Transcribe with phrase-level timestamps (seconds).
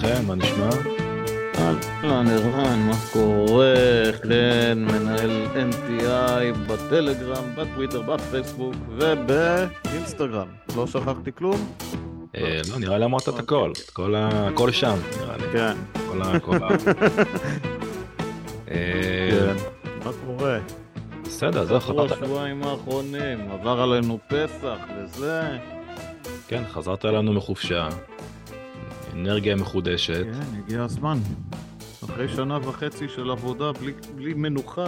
[0.00, 0.68] חן, מה נשמע?
[1.58, 3.74] אהלן ערן, מה קורה?
[4.22, 10.46] חן, מנהל NTI בטלגרם, בטוויטר, בפייסבוק ובאינסטגרם.
[10.76, 11.72] לא שכחתי כלום?
[12.36, 15.44] אה, לא, נראה לי אמרת את הכל, את כל ה- הכל שם, נראה לי.
[15.52, 15.72] כן.
[16.10, 16.32] כל ה...
[18.70, 19.56] אה, כן.
[20.04, 20.58] מה קורה?
[21.24, 25.42] בסדר, זהו, עברו חזרת, השבועיים האחרונים, עבר עלינו פסח וזה.
[26.48, 27.88] כן, חזרת אלינו מחופשה,
[29.16, 31.18] אנרגיה מחודשת, כן, הגיע הזמן.
[32.04, 34.86] אחרי שנה וחצי של עבודה בלי- בלי מנוחה.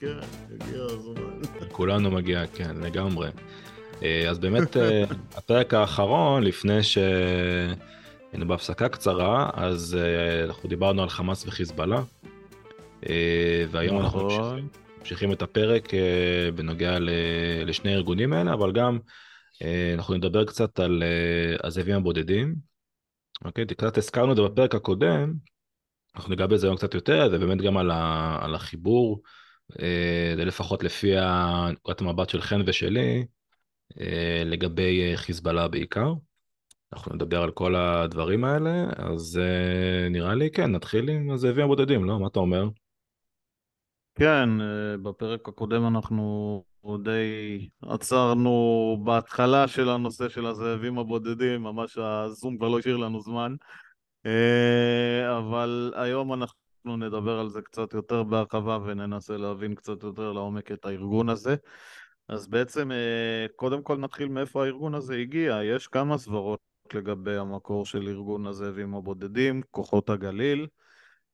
[0.00, 0.06] כן,
[0.54, 1.68] הגיע הזמן.
[1.72, 3.28] כולנו מגיע, כן, לגמרי.
[4.02, 5.04] אה, אז באמת, אה,
[5.36, 12.02] הפרק האחרון, לפני שהיינו בהפסקה קצרה, אז אה, אנחנו דיברנו על חמאס וחיזבאללה,
[13.70, 14.40] והיום אנחנו נכון.
[14.40, 15.92] ממשיכים, ממשיכים את הפרק
[16.54, 16.96] בנוגע
[17.66, 18.98] לשני הארגונים האלה, אבל גם
[19.94, 21.02] אנחנו נדבר קצת על
[21.64, 22.69] הזאבים הבודדים.
[23.44, 25.32] אוקיי, קצת הזכרנו את זה בפרק הקודם,
[26.16, 29.22] אנחנו ניגע בזה היום קצת יותר, ובאמת גם על, ה, על החיבור,
[29.80, 31.12] אה, זה לפחות לפי
[31.72, 33.24] נקודת המבט של חן ושלי,
[34.00, 36.12] אה, לגבי אה, חיזבאללה בעיקר.
[36.92, 42.04] אנחנו נדבר על כל הדברים האלה, אז אה, נראה לי כן, נתחיל עם הזאבים הבודדים,
[42.04, 42.20] לא?
[42.20, 42.64] מה אתה אומר?
[44.14, 44.48] כן,
[45.02, 46.64] בפרק הקודם אנחנו
[47.02, 53.54] די עצרנו בהתחלה של הנושא של הזאבים הבודדים, ממש הזום כבר לא השאיר לנו זמן.
[54.26, 60.72] אה, אבל היום אנחנו נדבר על זה קצת יותר בהרחבה וננסה להבין קצת יותר לעומק
[60.72, 61.56] את הארגון הזה.
[62.28, 65.60] אז בעצם, אה, קודם כל נתחיל מאיפה הארגון הזה הגיע.
[65.64, 66.60] יש כמה סברות
[66.94, 70.66] לגבי המקור של ארגון הזאבים הבודדים, כוחות הגליל.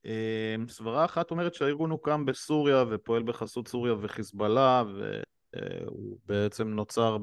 [0.07, 4.83] אה, סברה אחת אומרת שהארגון הוקם בסוריה ופועל בחסות סוריה וחיזבאללה
[5.57, 7.19] והוא בעצם נוצר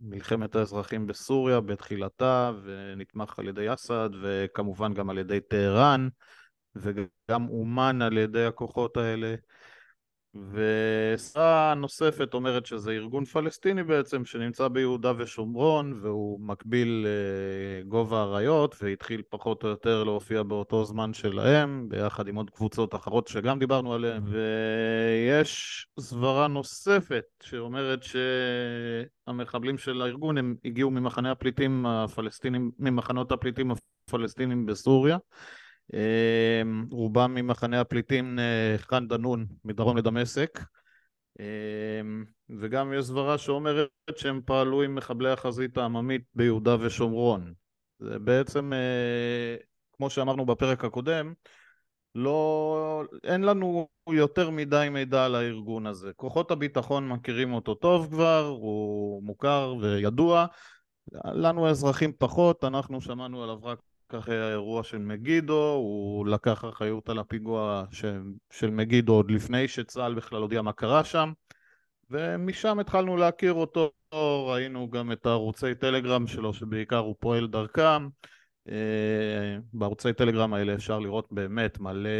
[0.00, 6.08] במלחמת האזרחים בסוריה בתחילתה ונתמך על ידי אסד וכמובן גם על ידי טהרן
[6.76, 9.34] וגם אומן על ידי הכוחות האלה
[10.34, 17.06] וסברה נוספת אומרת שזה ארגון פלסטיני בעצם שנמצא ביהודה ושומרון והוא מקביל
[17.80, 23.28] לגובה האריות והתחיל פחות או יותר להופיע באותו זמן שלהם ביחד עם עוד קבוצות אחרות
[23.28, 24.22] שגם דיברנו עליהן.
[24.26, 28.00] ויש סברה נוספת שאומרת
[29.26, 33.70] שהמחבלים של הארגון הם הגיעו ממחנה הפליטים הפלסטינים, ממחנות הפליטים
[34.06, 35.18] הפלסטינים בסוריה
[36.90, 40.60] רובם ממחנה הפליטים אה, ח'אן דנון מדרום לדמשק
[41.40, 42.24] אמ,
[42.60, 47.54] וגם יש סברה שאומרת שהם פעלו עם מחבלי החזית העממית ביהודה ושומרון
[47.98, 49.56] זה בעצם אה,
[49.92, 51.32] כמו שאמרנו בפרק הקודם
[52.14, 56.12] לא, אין לנו יותר מדי מידע על הארגון הזה.
[56.16, 60.46] כוחות הביטחון מכירים אותו טוב כבר, הוא מוכר וידוע.
[61.24, 63.78] לנו האזרחים פחות, אנחנו שמענו עליו רק
[64.14, 68.04] אחרי האירוע של מגידו, הוא לקח אחריות על הפיגוע ש...
[68.50, 71.32] של מגידו עוד לפני שצה"ל בכלל הודיע מה קרה שם,
[72.10, 73.90] ומשם התחלנו להכיר אותו,
[74.48, 78.08] ראינו גם את הערוצי טלגרם שלו שבעיקר הוא פועל דרכם,
[78.68, 82.10] אה, בערוצי טלגרם האלה אפשר לראות באמת מלא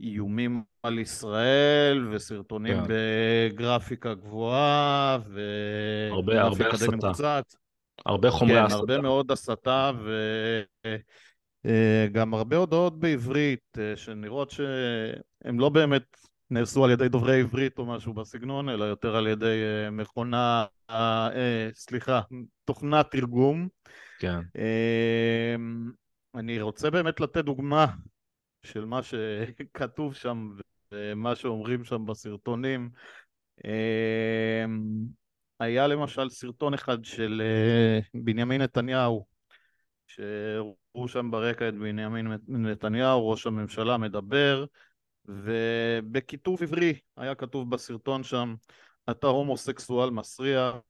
[0.00, 2.84] איומים על ישראל וסרטונים כן.
[2.88, 6.86] בגרפיקה גבוהה וגרפיקה די.
[6.88, 7.61] ממוצעת.
[8.06, 8.76] הרבה חומרי כן, הסתה.
[8.76, 9.90] הרבה מאוד הסתה
[12.06, 16.16] וגם הרבה הודעות בעברית אה, שנראות שהן לא באמת
[16.50, 21.28] נעשו על ידי דוברי עברית או משהו בסגנון, אלא יותר על ידי אה, מכונה, אה,
[21.34, 22.20] אה, סליחה,
[22.64, 23.68] תוכנת תרגום.
[24.18, 25.54] כן, אה,
[26.34, 27.86] אני רוצה באמת לתת דוגמה
[28.62, 30.50] של מה שכתוב שם
[30.92, 32.90] ומה שאומרים שם בסרטונים.
[35.60, 39.26] היה למשל סרטון אחד של אה, בנימין נתניהו,
[40.06, 44.64] שהראו שם ברקע את בנימין נתניהו, ראש הממשלה, מדבר,
[45.24, 48.54] ובכיתוב עברי היה כתוב בסרטון שם,
[49.10, 50.80] אתה הומוסקסואל מסריח,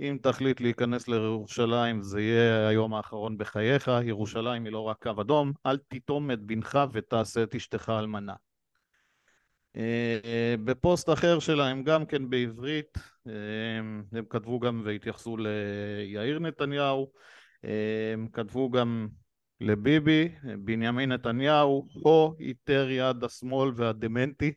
[0.00, 5.52] אם תחליט להיכנס לירושלים זה יהיה היום האחרון בחייך, ירושלים היא לא רק קו אדום,
[5.66, 8.34] אל תיטום את בנך ותעשה את אשתך אלמנה.
[9.76, 13.32] אה, בפוסט אחר שלהם גם כן בעברית אה,
[14.12, 17.10] הם כתבו גם והתייחסו ליאיר נתניהו
[17.64, 19.08] אה, הם כתבו גם
[19.60, 20.28] לביבי
[20.58, 24.52] בנימין נתניהו הו איתר יד השמאל והדמנטי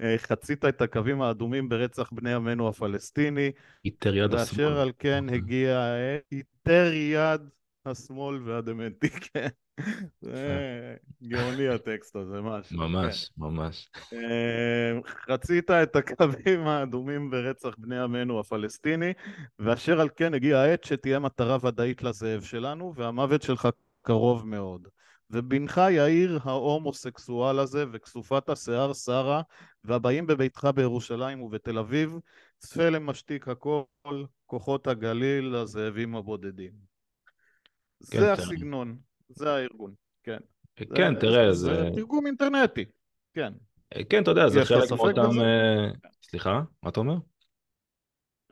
[0.00, 3.50] אה, חצית את הקווים האדומים ברצח בני עמנו הפלסטיני
[3.84, 4.66] איתר יד השמאל.
[4.66, 5.38] ואשר על כן אוקיי.
[5.38, 5.94] הגיע
[6.32, 7.40] איתר יד
[7.86, 9.48] השמאל והדמנטי כן.
[10.20, 12.76] זה גאוני הטקסט הזה, משהו.
[12.76, 13.42] ממש, כן.
[13.42, 13.90] ממש.
[14.12, 19.12] אה, חצית את הקווים האדומים ברצח בני עמנו הפלסטיני,
[19.58, 23.68] ואשר על כן הגיעה העת שתהיה מטרה ודאית לזאב שלנו, והמוות שלך
[24.02, 24.88] קרוב מאוד.
[25.30, 29.42] ובנך יאיר ההומוסקסואל הזה, וכסופת השיער שרה,
[29.84, 32.12] והבאים בביתך בירושלים ובתל אביב,
[32.58, 33.84] צפה למשתיק הכל,
[34.46, 36.72] כוחות הגליל, הזאבים הבודדים.
[38.10, 38.32] כן, זה תראה.
[38.32, 38.96] הסגנון,
[39.34, 39.92] זה הארגון,
[40.22, 40.38] כן.
[40.94, 41.90] כן, זה- תראה, זה זה...
[41.94, 42.84] תרגום אינטרנטי,
[43.34, 43.52] כן.
[44.10, 45.40] כן, אתה יודע, זה חלק מאותם...
[45.40, 45.88] אה,
[46.22, 47.14] סליחה, מה אתה אומר?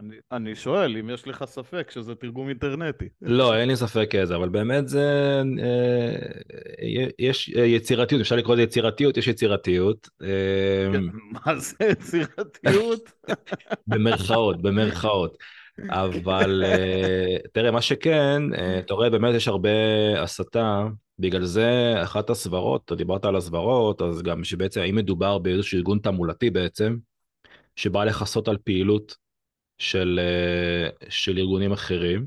[0.00, 3.08] אני, אני שואל אם יש לך ספק שזה תרגום אינטרנטי.
[3.22, 5.42] לא, אין לי ספק איזה, אבל באמת זה...
[5.62, 10.08] אה, יש יצירתיות, אפשר לקרוא לזה יצירתיות, יש יצירתיות.
[10.22, 13.12] אה, כן, מה זה יצירתיות?
[13.86, 15.38] במרכאות, במרכאות.
[15.90, 19.70] אבל אה, תראה, מה שכן, אה, אתה רואה באמת יש הרבה
[20.22, 20.86] הסתה,
[21.18, 25.98] בגלל זה אחת הסברות, אתה דיברת על הסברות, אז גם שבעצם האם מדובר באיזשהו ארגון
[25.98, 26.96] תעמולתי בעצם,
[27.76, 29.16] שבא לכסות על פעילות
[29.78, 32.26] של, אה, של ארגונים אחרים.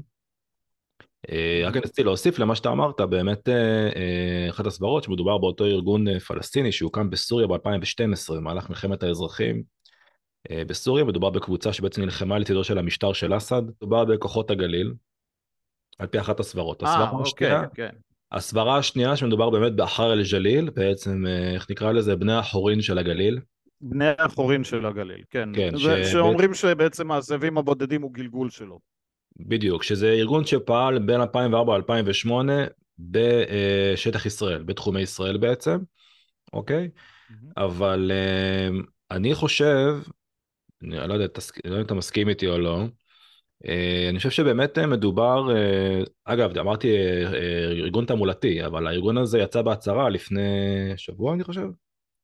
[1.31, 3.49] אה, רק רציתי להוסיף למה שאתה אמרת, באמת
[4.49, 9.74] אחת הסברות שמדובר באותו ארגון פלסטיני שהוקם בסוריה ב-2012 במהלך מלחמת האזרחים
[10.51, 14.93] בסוריה, מדובר בקבוצה שבעצם נלחמה לצידו של המשטר של אסד, מדובר בכוחות הגליל,
[15.99, 16.83] על פי אחת הסברות.
[16.83, 17.89] אה, הסברה אוקיי, השנייה, כן.
[18.31, 22.15] הסברה השנייה שמדובר באמת באחר אל-ג'ליל, בעצם אה, איך נקרא לזה?
[22.15, 23.39] בני החורין של הגליל.
[23.81, 25.49] בני החורין של הגליל, כן.
[25.55, 28.79] כן, זה, ש- שאומרים שבעצם הזאבים הבודדים הוא גלגול שלו.
[29.39, 32.31] בדיוק, שזה ארגון שפעל בין 2004 ל-2008
[32.99, 35.77] בשטח ישראל, בתחומי ישראל בעצם,
[36.53, 36.89] אוקיי?
[37.57, 38.69] אבל אה,
[39.11, 39.95] אני חושב,
[40.93, 42.83] אני לא יודע, תסכ- לא יודע אם אתה מסכים איתי או לא,
[43.67, 49.17] אה, אני חושב שבאמת אה, מדובר, אה, אגב, אמרתי אה, אה, ארגון תעמולתי, אבל הארגון
[49.17, 50.41] הזה יצא בהצהרה לפני
[50.97, 51.67] שבוע, אני חושב,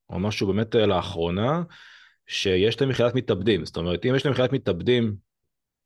[0.09, 1.63] או משהו באמת אה, לאחרונה,
[2.27, 3.65] שיש להם יחידת מתאבדים.
[3.65, 5.15] זאת אומרת, אם יש להם יחידת מתאבדים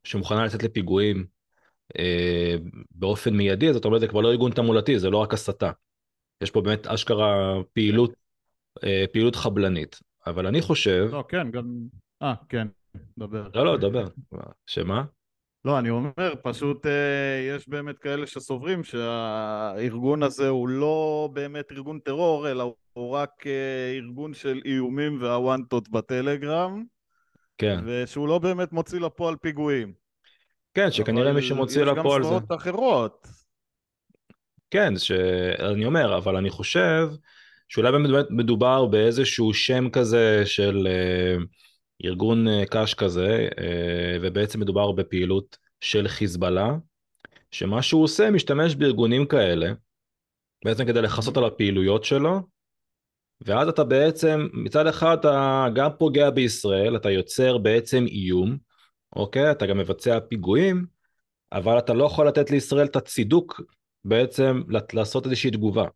[0.04, 1.25] שמוכנה לצאת לפיגועים
[2.00, 2.56] אה,
[2.92, 5.71] באופן מיידי, זאת אומרת, זה כבר לא ארגון תעמולתי, זה לא רק הסתה.
[6.42, 8.13] יש פה באמת אשכרה פעילות,
[8.83, 10.00] אה, פעילות חבלנית.
[10.28, 11.63] אבל אני חושב, לא, כן, גם...
[12.21, 12.67] אה, כן,
[13.17, 13.47] דבר.
[13.56, 14.06] לא, לא, דבר,
[14.65, 15.03] שמה?
[15.65, 22.00] לא, אני אומר, פשוט אה, יש באמת כאלה שסוברים שהארגון הזה הוא לא באמת ארגון
[22.00, 26.83] טרור, אלא הוא רק אה, ארגון של איומים והוואנטות בטלגרם,
[27.57, 29.94] כן, ושהוא לא באמת מוציא לפועל פיגועים.
[30.73, 32.33] כן, שכנראה מי שמוציא לפועל יש זה...
[32.33, 33.27] גם סברות אחרות.
[34.71, 37.07] כן, שאני אומר, אבל אני חושב
[37.69, 41.35] שאולי באמת מדובר באיזשהו שם כזה של אה,
[42.03, 46.75] ארגון אה, קש כזה, אה, ובעצם מדובר בפעילות של חיזבאללה,
[47.51, 49.74] שמה שהוא עושה, משתמש בארגונים כאלה,
[50.65, 52.42] בעצם כדי לכסות על הפעילויות שלו,
[53.42, 58.57] ואז אתה בעצם, מצד אחד אתה גם פוגע בישראל, אתה יוצר בעצם איום,
[59.16, 59.52] אוקיי?
[59.52, 60.85] אתה גם מבצע פיגועים,
[61.52, 63.61] אבל אתה לא יכול לתת לישראל את הצידוק
[64.06, 64.61] בעצם
[64.94, 65.87] לעשות איזושהי תגובה.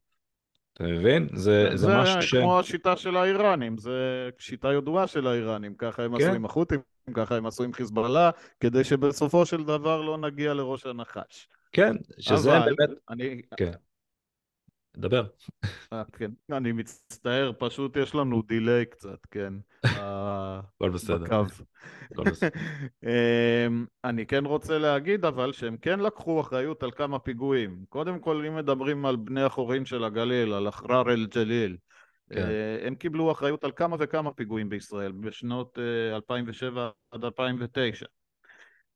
[0.79, 1.27] אתה מבין?
[1.33, 2.36] זה, כן, זה זה משהו ש...
[2.36, 6.24] כמו השיטה של האיראנים, זה שיטה ידועה של האיראנים, ככה הם כן.
[6.24, 6.79] עשו עם החות'ים,
[7.13, 11.48] ככה הם עשו עם חיזבאללה, כדי שבסופו של דבר לא נגיע לראש הנחש.
[11.71, 12.98] כן, שזה אבל באמת...
[13.09, 13.71] אני, כן.
[14.98, 15.24] דבר.
[15.93, 19.53] אה, כן, אני מצטער, פשוט יש לנו דיליי קצת, כן,
[19.86, 21.17] ב- הכל בסדר.
[21.17, 21.43] בקו.
[23.03, 27.86] אמ, אני כן רוצה להגיד אבל שהם כן לקחו אחריות על כמה פיגועים.
[27.89, 31.77] קודם כל, אם מדברים על בני החורין של הגליל, על אחרר אל-ג'ליל,
[32.29, 32.38] כן.
[32.38, 38.05] אה, הם קיבלו אחריות על כמה וכמה פיגועים בישראל בשנות אה, 2007 עד 2009.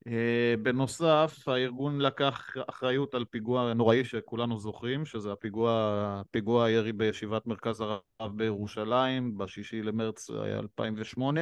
[0.08, 7.48] אה, בנוסף, הארגון לקח אחריות על פיגוע נוראי שכולנו זוכרים, שזה הפיגוע, פיגוע הירי בישיבת
[7.48, 11.42] מרכז הרב בירושלים, בשישי למרץ 2008,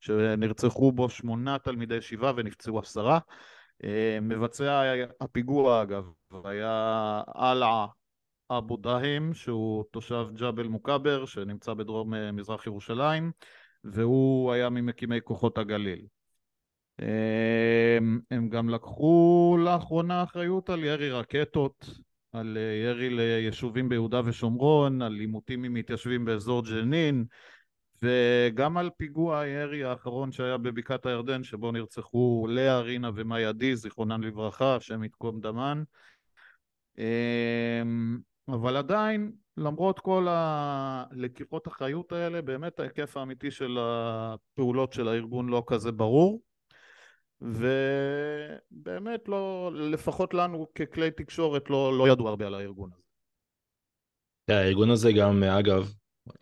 [0.00, 3.18] שנרצחו בו שמונה תלמידי ישיבה ונפצעו עשרה.
[3.84, 6.04] אה, מבצע הפיגוע, אגב,
[6.44, 7.86] היה אלעה
[8.50, 13.32] אבו דהים, שהוא תושב ג'בל מוכבר, שנמצא בדרום אה, מזרח ירושלים,
[13.84, 16.06] והוא היה ממקימי כוחות הגליל.
[17.98, 21.90] הם, הם גם לקחו לאחרונה אחריות על ירי רקטות,
[22.32, 27.24] על אה, ירי ליישובים ביהודה ושומרון, על עימותים עם מתיישבים באזור ג'נין,
[28.02, 34.20] וגם על פיגוע הירי האחרון שהיה בבקעת הירדן, שבו נרצחו לאה, רינה ומאי עדי, זיכרונן
[34.20, 35.82] לברכה, השם יתקום דמן.
[36.98, 38.18] אמ,
[38.48, 45.62] אבל עדיין, למרות כל הלקיחות אחריות האלה, באמת ההיקף האמיתי של הפעולות של הארגון לא
[45.66, 46.40] כזה ברור.
[47.42, 53.02] ובאמת לא, לפחות לנו ככלי תקשורת לא, לא ידעו הרבה על הארגון הזה.
[54.48, 55.92] הארגון הזה גם, אגב,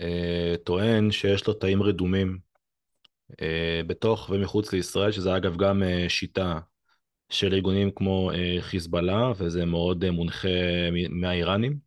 [0.00, 2.38] אה, טוען שיש לו תאים רדומים
[3.42, 6.58] אה, בתוך ומחוץ לישראל, שזה אגב גם אה, שיטה
[7.30, 8.30] של ארגונים כמו
[8.60, 10.48] חיזבאללה, וזה מאוד מונחה
[11.10, 11.78] מהאיראנים.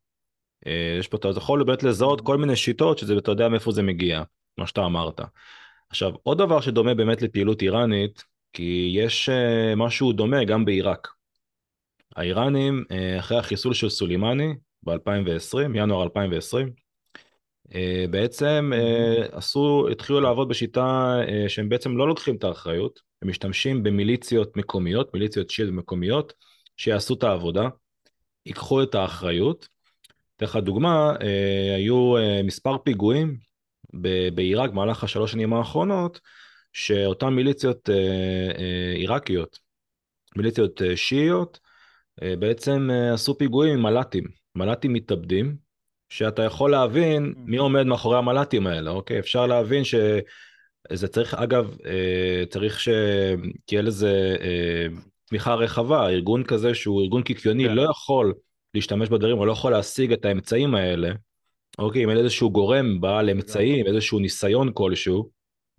[0.99, 4.23] יש פה, אתה יכול באמת לזהות כל מיני שיטות, שזה, אתה יודע מאיפה זה מגיע,
[4.57, 5.21] מה שאתה אמרת.
[5.89, 8.23] עכשיו, עוד דבר שדומה באמת לפעילות איראנית,
[8.53, 9.29] כי יש
[9.77, 11.07] משהו דומה גם בעיראק.
[12.15, 12.83] האיראנים,
[13.19, 16.73] אחרי החיסול של סולימני ב-2020, ינואר 2020,
[17.75, 23.29] אה, בעצם אה, עשו, התחילו לעבוד בשיטה אה, שהם בעצם לא לוקחים את האחריות, הם
[23.29, 26.33] משתמשים במיליציות מקומיות, מיליציות שיעד מקומיות,
[26.77, 27.67] שיעשו את העבודה,
[28.45, 29.67] ייקחו את האחריות.
[30.35, 31.13] אתן לך דוגמה,
[31.75, 33.37] היו מספר פיגועים
[34.33, 36.19] בעיראק במהלך השלוש שנים האחרונות,
[36.73, 37.89] שאותן מיליציות
[38.95, 39.59] עיראקיות,
[40.35, 41.59] מיליציות שיעיות,
[42.21, 44.23] בעצם עשו פיגועים עם מל"טים,
[44.55, 45.55] מל"טים מתאבדים,
[46.13, 49.19] שאתה יכול להבין מי עומד מאחורי המל"טים האלה, אוקיי?
[49.19, 54.87] אפשר להבין שזה צריך, אגב, אה, צריך שתהיה לזה אה,
[55.25, 57.75] תמיכה רחבה, ארגון כזה שהוא ארגון קיקיוני כן.
[57.75, 58.33] לא יכול
[58.73, 61.11] להשתמש בדברים, או לא יכול להשיג את האמצעים האלה,
[61.79, 62.03] אוקיי?
[62.03, 65.29] אם אין איזשהו גורם בעל אמצעים, איזשהו ניסיון כלשהו,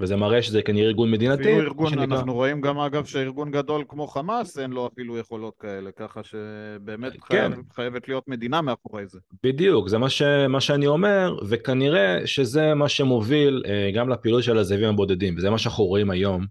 [0.01, 1.43] וזה מראה שזה כנראה ארגון מדינתי.
[1.43, 2.17] אפילו ארגון, שנקרא...
[2.17, 7.13] אנחנו רואים גם אגב שארגון גדול כמו חמאס אין לו אפילו יכולות כאלה, ככה שבאמת
[7.13, 7.19] כן.
[7.27, 9.19] חייב, חייבת להיות מדינה מאחורי זה.
[9.43, 14.59] בדיוק, זה מה, ש, מה שאני אומר, וכנראה שזה מה שמוביל אה, גם לפעילות של
[14.59, 16.47] הזאבים הבודדים, וזה מה שאנחנו רואים היום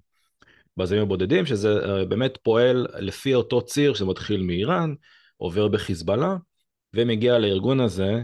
[0.78, 4.94] בזאבים הבודדים, שזה אה, באמת פועל לפי אותו ציר שמתחיל מאיראן,
[5.38, 6.36] עובר בחיזבאללה,
[6.94, 8.22] ומגיע לארגון הזה,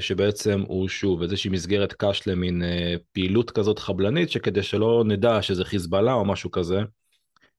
[0.00, 5.64] שבעצם הוא שוב איזושהי מסגרת קש למין אה, פעילות כזאת חבלנית, שכדי שלא נדע שזה
[5.64, 6.80] חיזבאללה או משהו כזה,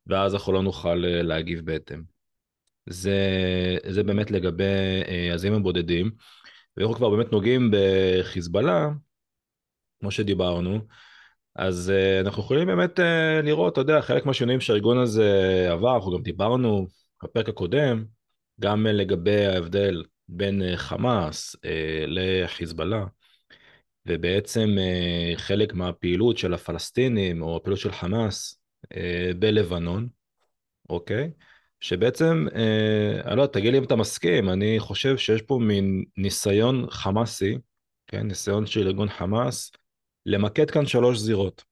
[0.08, 2.02] ואז אנחנו לא נוכל אה, להגיב בהתאם.
[2.90, 3.18] זה,
[3.90, 4.64] זה באמת לגבי
[5.34, 6.12] הזים הבודדים.
[6.78, 8.90] ואנחנו כבר באמת נוגעים בחיזבאללה,
[10.00, 10.80] כמו שדיברנו,
[11.56, 13.00] אז אנחנו יכולים באמת
[13.44, 16.88] לראות, אתה יודע, חלק מהשינויים שהארגון הזה עבר, אנחנו גם דיברנו
[17.24, 18.06] בפרק הקודם,
[18.60, 23.06] גם לגבי ההבדל בין אה, חמאס אה, לחיזבאללה,
[24.06, 28.60] ובעצם אה, חלק מהפעילות של הפלסטינים או הפעילות של חמאס
[29.40, 30.08] בלבנון,
[30.90, 31.32] אוקיי?
[31.80, 32.48] שבעצם,
[33.26, 37.58] אני לא יודע, תגיד לי אם אתה מסכים, אני חושב שיש פה מין ניסיון חמאסי,
[38.08, 39.72] כן, ניסיון של ארגון חמאס,
[40.26, 41.64] למקד כאן שלוש זירות.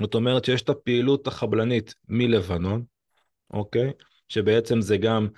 [0.00, 2.84] זאת אומרת שיש את הפעילות החבלנית מלבנון,
[3.50, 3.92] אוקיי?
[4.28, 5.28] שבעצם זה גם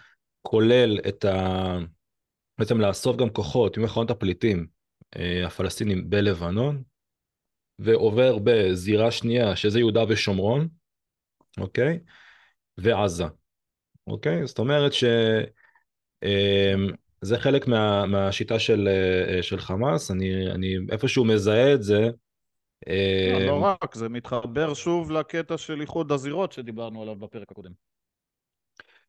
[0.43, 1.79] כולל את ה...
[2.59, 4.67] בעצם לאסוף גם כוחות ממחנות הפליטים
[5.17, 6.83] אה, הפלסטינים בלבנון,
[7.79, 10.69] ועובר בזירה שנייה, שזה יהודה ושומרון,
[11.61, 11.99] אוקיי?
[12.79, 13.25] ועזה,
[14.07, 14.47] אוקיי?
[14.47, 15.47] זאת אומרת שזה
[17.35, 22.01] אמ, חלק מה, מהשיטה של, אה, של חמאס, אני, אני איפשהו מזהה את זה.
[23.33, 27.73] לא, לא אמ, רק, זה מתחבר שוב לקטע של איחוד הזירות שדיברנו עליו בפרק הקודם.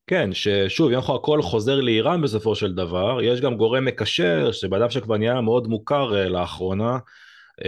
[0.08, 5.18] כן, ששוב, אם הכל חוזר לאיראן בסופו של דבר, יש גם גורם מקשר, שבאדם שכבר
[5.18, 6.98] נהיה מאוד מוכר uh, לאחרונה,
[7.62, 7.64] uh,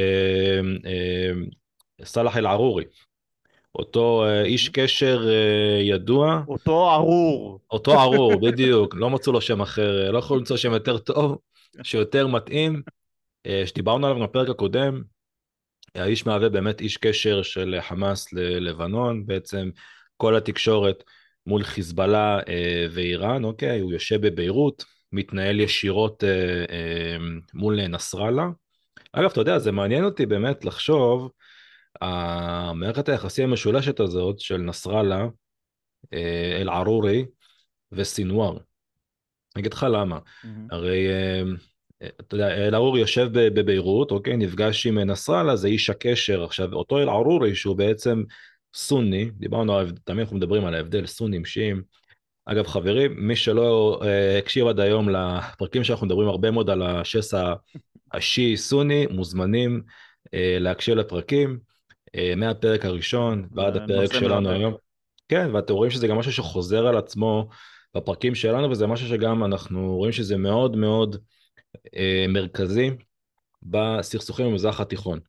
[0.83, 2.83] uh, סאלח אל-ערורי.
[3.75, 6.41] אותו איש קשר uh, ידוע.
[6.47, 7.59] אותו ארור.
[7.71, 8.95] אותו ארור, בדיוק.
[8.95, 11.37] לא מצאו לו שם אחר, לא יכולו למצוא שם יותר טוב,
[11.83, 12.81] שיותר מתאים,
[13.65, 15.01] שדיברנו עליו בפרק הקודם.
[15.95, 19.69] האיש מהווה באמת איש קשר של חמאס ללבנון, בעצם
[20.17, 21.03] כל התקשורת.
[21.49, 23.79] מול חיזבאללה אה, ואיראן, אוקיי?
[23.79, 27.17] הוא יושב בביירות, מתנהל ישירות אה, אה,
[27.53, 28.47] מול נסראללה.
[29.11, 31.31] אגב, אתה יודע, זה מעניין אותי באמת לחשוב,
[32.01, 35.27] המערכת היחסים המשולשת הזאת של נסראללה,
[36.13, 37.25] אה, אל-ערורי
[37.91, 38.51] וסינואר.
[38.51, 40.17] אני אגיד לך למה.
[40.17, 40.47] Mm-hmm.
[40.71, 41.41] הרי, אה,
[42.19, 44.37] אתה יודע, אל-ערורי יושב בביירות, אוקיי?
[44.37, 46.43] נפגש עם נסראללה, זה איש הקשר.
[46.43, 48.23] עכשיו, אותו אל-ערורי, שהוא בעצם
[48.73, 51.81] סוני, דיברנו על, תמיד אנחנו מדברים על ההבדל סונים, שיעים.
[52.45, 54.05] אגב חברים, מי שלא uh,
[54.39, 57.53] הקשיב עד היום לפרקים שאנחנו מדברים הרבה מאוד על השסע
[58.13, 59.81] השיעי סוני, מוזמנים
[60.27, 61.59] uh, להקשיב לפרקים
[62.07, 64.73] uh, מהפרק הראשון ועד הפרק שלנו היום.
[65.27, 67.49] כן, ואתם רואים שזה גם משהו שחוזר על עצמו
[67.95, 71.17] בפרקים שלנו, וזה משהו שגם אנחנו רואים שזה מאוד מאוד
[71.87, 71.99] uh,
[72.29, 72.89] מרכזי
[73.63, 75.19] בסכסוכים במזרח התיכון.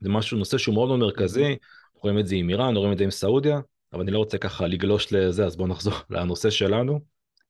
[0.00, 1.56] זה משהו, נושא שהוא מאוד מאוד מרכזי,
[2.04, 3.60] רואים את זה עם איראן, רואים את זה עם סעודיה,
[3.92, 7.00] אבל אני לא רוצה ככה לגלוש לזה, אז בואו נחזור לנושא שלנו.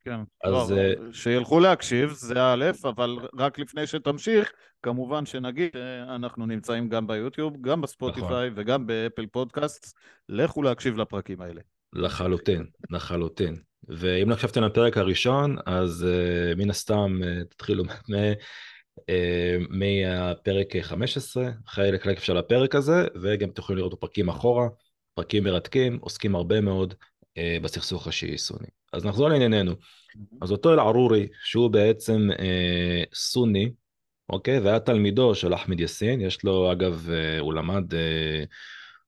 [0.05, 0.71] כן, אז...
[0.71, 1.15] לא, uh...
[1.15, 7.57] שילכו להקשיב, זה א', אבל רק לפני שתמשיך, כמובן שנגיד, אה, אנחנו נמצאים גם ביוטיוב,
[7.61, 8.63] גם בספוטיפיי נכון.
[8.63, 11.61] וגם באפל פודקאסט, לכו להקשיב לפרקים האלה.
[11.93, 13.57] לחלוטין, לחלוטין.
[13.89, 17.85] ואם לא הקשבתם לפרק הראשון, אז uh, מן הסתם uh, תתחילו
[18.15, 18.33] אה,
[19.71, 24.69] מהפרק 15, חלק חלק של הפרק הזה, וגם יכולים לראות בפרקים אחורה,
[25.15, 26.95] פרקים מרתקים, עוסקים הרבה מאוד
[27.39, 28.67] אה, בסכסוך השיעי-סוני.
[28.93, 29.73] אז נחזור לענייננו.
[30.43, 33.71] אז אותו אל-ערורי, שהוא בעצם אה, סוני,
[34.29, 34.59] אוקיי?
[34.59, 38.39] והיה תלמידו של אחמד יאסין, יש לו, אגב, אה, הוא למד, אה,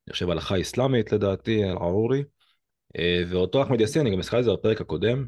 [0.07, 2.25] אני חושב, הלכה אסלאמית לדעתי, אל-ערורי,
[2.99, 5.27] אה, ואותו אחמד יאסין, אני גם הזכרתי את זה בפרק הקודם,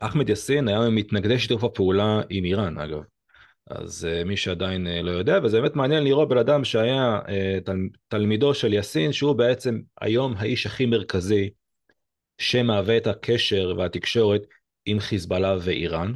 [0.00, 3.02] אחמד יאסין היה ממתנגדי שיתוף הפעולה עם איראן, אגב.
[3.70, 7.30] אז uh, מי שעדיין uh, לא יודע, וזה באמת מעניין לראות בן אדם שהיה uh,
[7.64, 7.76] תל,
[8.08, 11.50] תלמידו של יאסין, שהוא בעצם היום האיש הכי מרכזי
[12.38, 14.42] שמהווה את הקשר והתקשורת
[14.86, 16.12] עם חיזבאללה ואיראן,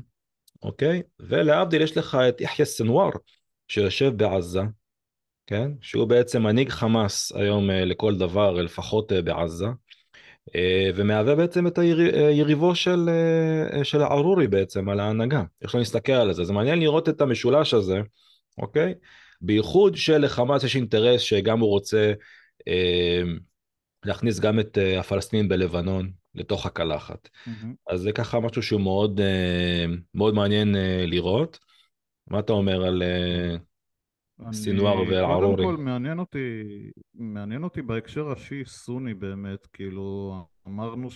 [0.63, 1.03] אוקיי?
[1.21, 3.11] ולהבדיל יש לך את יחיא סנוואר,
[3.69, 4.61] שיושב בעזה,
[5.47, 5.71] כן?
[5.81, 9.67] שהוא בעצם מנהיג חמאס היום uh, לכל דבר, לפחות uh, בעזה.
[10.55, 13.09] אה, ומהווה בעצם את היריבו אה, של,
[13.73, 15.43] אה, של הערורי בעצם על ההנהגה.
[15.63, 16.45] איך שאני מסתכל על זה.
[16.45, 18.01] זה מעניין לראות את המשולש הזה,
[18.59, 18.95] אוקיי?
[19.41, 22.13] בייחוד שלחמאס יש אינטרס שגם הוא רוצה
[22.69, 23.23] אה,
[24.05, 27.29] להכניס גם את הפלסטינים בלבנון לתוך הקלחת.
[27.29, 27.67] Mm-hmm.
[27.91, 29.85] אז זה ככה משהו שהוא מאוד, אה,
[30.15, 31.59] מאוד מעניין אה, לראות.
[32.27, 33.03] מה אתה אומר על...
[33.03, 33.57] אה,
[34.53, 35.57] סינואר וערורי.
[35.57, 36.63] קודם כל מעניין אותי,
[37.15, 40.35] מעניין אותי בהקשר השיעי-סוני באמת, כאילו
[40.67, 41.09] אמרנו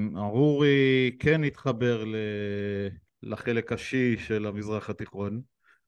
[0.00, 2.16] שערורי אמ, כן התחבר ל...
[3.22, 5.40] לחלק השיעי של המזרח התיכון,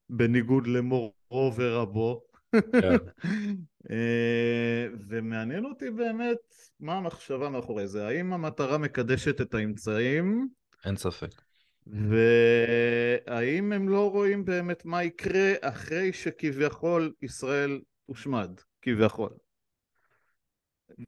[0.09, 2.21] בניגוד למורו ורבו.
[2.51, 2.97] כן.
[3.91, 6.37] אה, ומעניין אותי באמת
[6.79, 10.47] מה המחשבה מאחורי זה, האם המטרה מקדשת את האמצעים?
[10.85, 11.44] אין ספק.
[11.87, 19.29] והאם הם לא רואים באמת מה יקרה אחרי שכביכול ישראל תושמד, כביכול.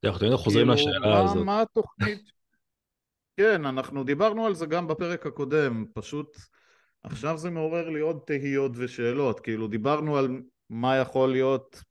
[0.03, 1.45] אנחנו תמיד חוזרים כאילו, לשאלה הזאת.
[1.45, 2.31] מה התוכנית?
[3.37, 6.37] כן, אנחנו דיברנו על זה גם בפרק הקודם, פשוט
[7.03, 11.83] עכשיו זה מעורר לי עוד תהיות ושאלות, כאילו דיברנו על מה יכול להיות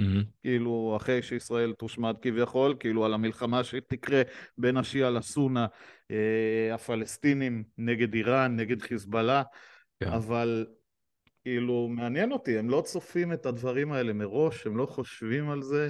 [0.00, 0.24] Mm-hmm.
[0.42, 4.22] כאילו אחרי שישראל תושמד כביכול, כאילו על המלחמה שתקרה
[4.58, 5.66] בין השיעה לסונה,
[6.10, 10.06] אה, הפלסטינים נגד איראן, נגד חיזבאללה, yeah.
[10.06, 10.12] כן.
[10.12, 10.66] אבל
[11.42, 15.88] כאילו מעניין אותי, הם לא צופים את הדברים האלה מראש, הם לא חושבים על זה.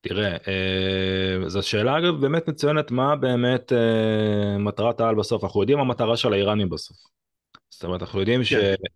[0.00, 5.78] תראה, אה, זו שאלה אגב באמת מצוינת, מה באמת אה, מטרת העל בסוף, אנחנו יודעים
[5.78, 6.96] מה המטרה של האיראנים בסוף.
[7.78, 8.44] זאת אומרת, אנחנו יודעים כן.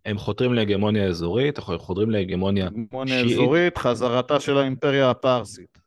[0.05, 2.87] שהם חותרים להגמוניה אזורית, אנחנו חותרים להגמוניה שיעית.
[2.87, 5.77] הגמוניה אזורית, חזרתה של האימפריה הפרסית.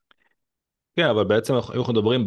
[0.97, 2.25] כן, אבל בעצם אם אנחנו מדברים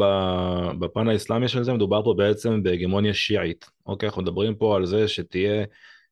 [0.80, 3.66] בפן האסלאמי של זה, מדובר פה בעצם בהגמוניה שיעית.
[3.86, 5.66] אוקיי, אנחנו מדברים פה על זה שתהיה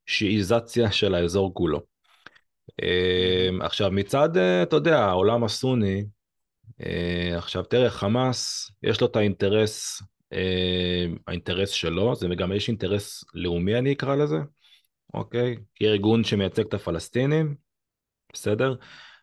[0.06, 1.82] שיעיזציה של האזור כולו.
[2.82, 6.06] אמ, עכשיו, מצד, אה, אתה יודע, העולם הסוני,
[6.86, 10.02] אה, עכשיו תראה, חמאס, יש לו את האינטרס
[11.28, 14.38] האינטרס שלו, זה גם יש אינטרס לאומי אני אקרא לזה,
[15.14, 15.58] אוקיי?
[15.82, 17.56] ארגון שמייצג את הפלסטינים,
[18.34, 18.76] בסדר?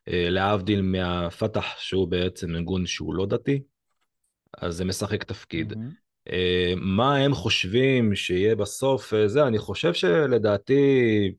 [0.09, 3.63] אה, להבדיל מהפתח שהוא בעצם ארגון שהוא לא דתי,
[4.59, 5.73] אז זה משחק תפקיד.
[5.73, 6.05] Mm-hmm.
[6.77, 11.33] מה הם חושבים שיהיה בסוף זה, אני חושב שלדעתי,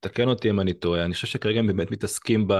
[0.00, 2.54] תקן אותי אם אני טועה, אני חושב שכרגע הם באמת מתעסקים ב...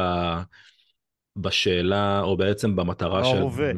[1.36, 3.36] בשאלה, או בעצם במטרה של...
[3.36, 3.72] ההווה.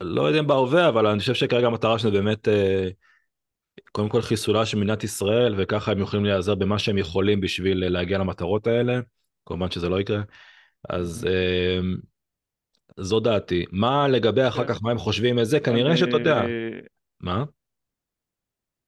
[0.00, 2.88] לא יודע אם בהווה, אבל אני חושב שכרגע המטרה שלנו באמת, אה,
[3.92, 8.18] קודם כל חיסולה של מדינת ישראל, וככה הם יכולים להיעזר במה שהם יכולים בשביל להגיע
[8.18, 9.00] למטרות האלה.
[9.46, 10.20] כמובן שזה לא יקרה.
[10.88, 11.80] אז אה,
[12.96, 13.64] זו דעתי.
[13.72, 14.74] מה לגבי אחר כן.
[14.74, 15.60] כך, מה הם חושבים מזה?
[15.60, 16.42] כנראה שאתה יודע.
[17.20, 17.44] מה?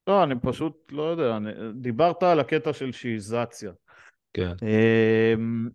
[0.06, 1.38] לא, אני פשוט לא יודע.
[1.74, 3.72] דיברת על הקטע של שיעיזציה.
[4.32, 4.52] כן.
[4.62, 5.68] אמ,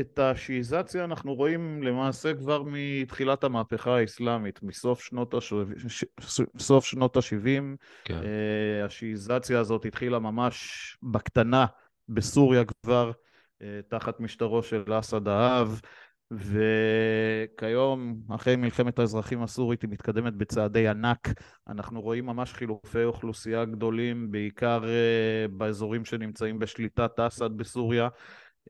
[0.00, 5.62] את השיעיזציה אנחנו רואים למעשה כבר מתחילת המהפכה האסלאמית, מסוף שנות, השו...
[6.58, 7.62] סוף שנות ה-70.
[8.04, 8.14] כן.
[8.14, 11.66] אה, השיעיזציה הזאת התחילה ממש בקטנה
[12.08, 13.12] בסוריה כבר,
[13.62, 15.80] אה, תחת משטרו של אסד האב,
[16.38, 21.28] וכיום, אחרי מלחמת האזרחים הסורית, היא מתקדמת בצעדי ענק.
[21.68, 28.08] אנחנו רואים ממש חילופי אוכלוסייה גדולים, בעיקר אה, באזורים שנמצאים בשליטת אסד בסוריה.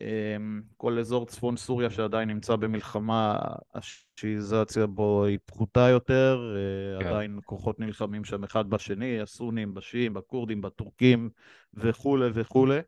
[0.00, 3.38] אמ, כל אזור צפון סוריה שעדיין נמצא במלחמה,
[3.74, 7.06] השיעיזציה בו היא פחותה יותר, אה, כן.
[7.06, 11.30] עדיין כוחות נלחמים שם אחד בשני, הסונים, בשיעים, בכורדים, בטורקים
[11.74, 12.78] וכולי וכולי.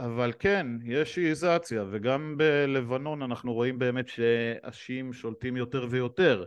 [0.00, 6.44] אמ, אבל כן, יש שיעיזציה, וגם בלבנון אנחנו רואים באמת שהשיעים שולטים יותר ויותר.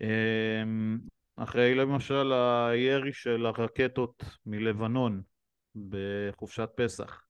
[0.00, 0.98] אמ,
[1.36, 5.22] אחרי למשל הירי של הרקטות מלבנון
[5.88, 7.22] בחופשת פסח.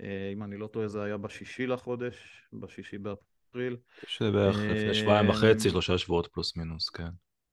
[0.00, 3.76] אה, אם אני לא טועה זה היה בשישי לחודש, בשישי באפריל.
[4.06, 7.08] שבערך לפני שבועיים וחצי, שלושה שבועות פלוס מינוס, כן.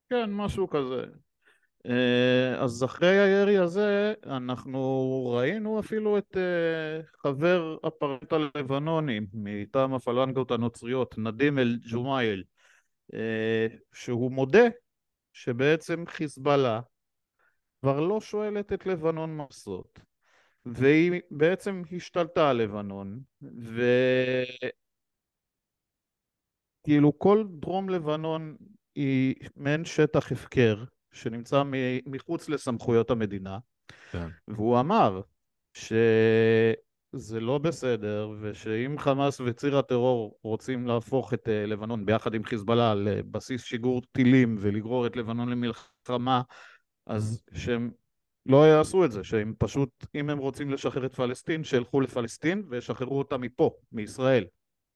[0.10, 1.04] כן, משהו כזה.
[1.86, 10.52] אה, אז אחרי הירי הזה אנחנו ראינו אפילו את אה, חבר הפרלמנט הלבנוני מטעם הפלנגות
[10.52, 12.44] הנוצריות, נדים אל-ג'ומאייל,
[13.14, 14.68] אה, שהוא מודה
[15.34, 16.82] שבעצם חיזבאללה
[17.82, 20.00] כבר לא שואלת את לבנון מה לעשות
[20.66, 23.20] והיא בעצם השתלטה על לבנון
[26.84, 28.56] וכאילו כל דרום לבנון
[28.96, 31.64] היא מעין שטח הפקר שנמצא
[32.06, 33.58] מחוץ לסמכויות המדינה
[34.12, 34.28] כן.
[34.48, 35.22] והוא אמר
[35.74, 42.96] שזה לא בסדר ושאם חמאס וציר הטרור רוצים להפוך את אה, לבנון ביחד עם חיזבאללה
[42.96, 46.42] לבסיס שיגור טילים ולגרור את לבנון למלחמה
[47.08, 47.92] אז שהם
[48.46, 53.18] לא יעשו את זה, שהם פשוט, אם הם רוצים לשחרר את פלסטין, שילכו לפלסטין וישחררו
[53.18, 54.46] אותה מפה, מישראל,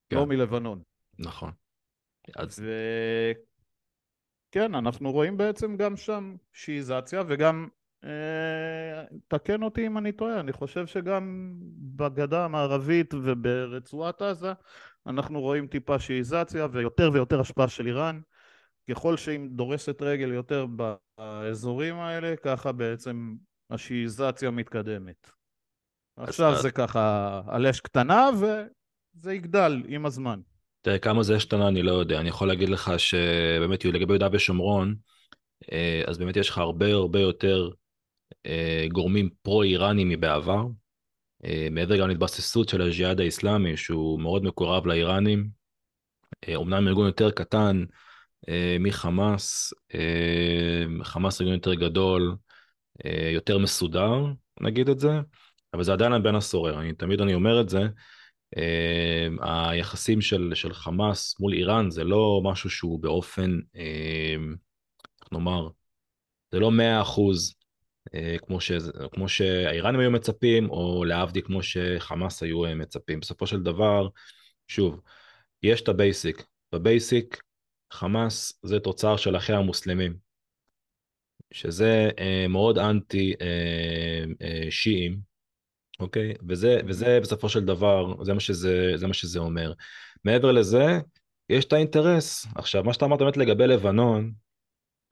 [0.10, 0.16] כן.
[0.16, 0.82] לא מלבנון.
[1.20, 1.52] נכון.
[2.36, 2.64] אז...
[4.56, 7.68] וכן, אנחנו רואים בעצם גם שם שיעיזציה וגם,
[8.04, 11.54] אה, תקן אותי אם אני טועה, אני חושב שגם
[11.96, 14.54] בגדה המערבית וברצועת עזה
[15.08, 18.20] אנחנו רואים טיפה שיעיזציה ויותר ויותר השפעה של איראן.
[18.90, 20.66] ככל שהיא דורסת רגל יותר
[21.18, 23.36] באזורים האלה, ככה בעצם
[23.70, 25.32] השיעיזציה מתקדמת.
[26.18, 30.40] עכשיו זה ככה על אש קטנה וזה יגדל עם הזמן.
[30.86, 32.20] תראה, כמה זה השתנה אני לא יודע.
[32.20, 34.96] אני יכול להגיד לך שבאמת לגבי יהודה ושומרון,
[35.72, 37.70] אה, אז באמת יש לך הרבה הרבה יותר
[38.46, 40.66] אה, גורמים פרו-איראנים מבעבר.
[41.46, 45.50] אה, מעבר גם להתבססות של הג'יהאד האיסלאמי, שהוא מאוד מקורב לאיראנים.
[46.56, 47.84] אומנם ארגון יותר קטן,
[48.80, 49.74] מחמאס,
[51.04, 52.36] חמאס ארגון יותר גדול,
[53.34, 54.26] יותר מסודר,
[54.62, 55.10] נגיד את זה,
[55.74, 57.80] אבל זה עדיין בין הסורר, אני תמיד אני אומר את זה,
[59.42, 63.60] היחסים של, של חמאס מול איראן זה לא משהו שהוא באופן,
[65.22, 65.68] איך נאמר,
[66.52, 67.56] זה לא מאה אחוז
[68.38, 68.72] כמו, ש,
[69.12, 73.20] כמו שהאיראנים היו מצפים, או להבדיל כמו שחמאס היו מצפים.
[73.20, 74.08] בסופו של דבר,
[74.68, 75.02] שוב,
[75.64, 76.46] יש את ה basic.
[76.72, 77.42] ב basic
[77.94, 80.18] חמאס זה תוצר של אחי המוסלמים,
[81.54, 85.35] שזה אה, מאוד אנטי אה, אה, שיעים,
[86.00, 86.34] אוקיי?
[86.50, 89.74] וזה, וזה בסופו של דבר, זה מה שזה, זה מה שזה אומר.
[90.26, 91.00] מעבר לזה,
[91.50, 92.48] יש את האינטרס.
[92.56, 94.32] עכשיו, מה שאתה אמרת באמת לגבי לבנון,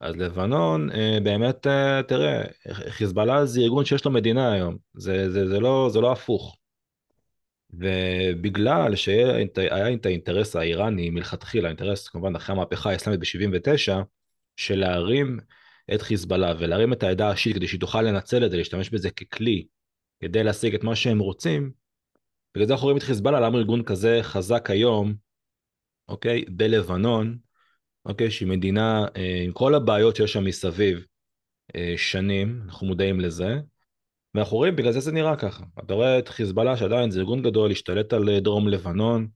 [0.00, 2.42] אז לבנון, אה, באמת, אה, תראה,
[2.88, 6.56] חיזבאללה זה ארגון שיש לו מדינה היום, זה, זה, זה, לא, זה לא הפוך.
[7.70, 9.42] ובגלל שהיה
[9.94, 13.92] את האינטרס האיראני מלכתחילה, האינטרס כמובן אחרי המהפכה האסלאמית ב-79,
[14.56, 15.38] של להרים
[15.94, 19.66] את חיזבאללה ולהרים את העדה השיעית כדי שהיא תוכל לנצל את זה, להשתמש בזה ככלי
[20.24, 21.70] כדי להשיג את מה שהם רוצים,
[22.54, 25.14] בגלל זה אנחנו רואים את חיזבאללה, למה ארגון כזה חזק היום,
[26.08, 27.38] אוקיי, בלבנון,
[28.04, 31.04] אוקיי, שהיא מדינה אה, עם כל הבעיות שיש שם מסביב
[31.76, 33.56] אה, שנים, אנחנו מודעים לזה,
[34.34, 35.64] ואנחנו רואים, בגלל זה זה נראה ככה.
[35.84, 39.28] אתה רואה את חיזבאללה שעדיין זה ארגון גדול, השתלט על אה, דרום לבנון,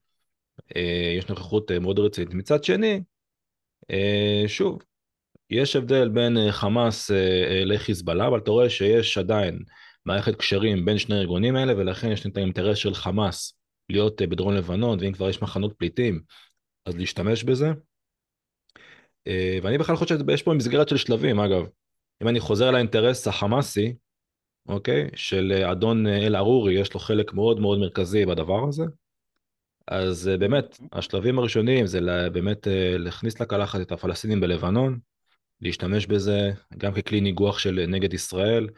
[0.77, 2.35] אה, יש נוכחות אה, מאוד רצינית.
[2.35, 3.03] מצד שני,
[4.47, 4.83] שוב,
[5.51, 7.11] יש הבדל בין חמאס
[7.65, 9.59] לחיזבאללה, אבל אתה רואה שיש עדיין
[10.07, 13.59] מערכת קשרים בין שני הארגונים האלה, ולכן יש את האינטרס של חמאס
[13.89, 16.21] להיות בדרום לבנון, ואם כבר יש מחנות פליטים,
[16.87, 17.73] אז להשתמש בזה.
[19.63, 21.67] ואני בכלל חושב שיש פה מסגרת של שלבים, אגב.
[22.23, 23.95] אם אני חוזר לאינטרס החמאסי,
[24.69, 25.09] אוקיי?
[25.15, 28.85] של אה, אדון אה, אל-ערורי, יש לו חלק מאוד מאוד מרכזי בדבר הזה.
[29.87, 32.01] אז אה, באמת, השלבים הראשונים זה
[32.33, 32.67] באמת
[32.99, 34.99] להכניס לקלחת את הפלסטינים בלבנון,
[35.61, 38.69] להשתמש בזה גם ככלי ניגוח של נגד ישראל,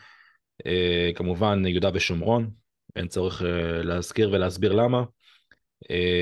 [1.15, 2.51] כמובן יהודה ושומרון,
[2.97, 3.43] אין צורך
[3.85, 5.05] להזכיר ולהסביר למה,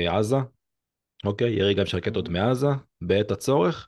[0.07, 0.37] עזה,
[1.25, 2.67] אוקיי, ירי גם של רקטות מעזה
[3.01, 3.87] בעת הצורך,